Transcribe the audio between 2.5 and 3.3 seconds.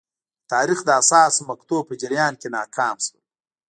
ناکام شول.